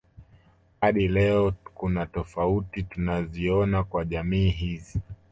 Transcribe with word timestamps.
Hadi 0.81 1.07
leo 1.07 1.53
kuna 1.73 2.05
tofuati 2.05 2.83
tunaziona 2.83 3.83
kwa 3.83 4.05
jamii 4.05 4.49
hizi 4.49 4.99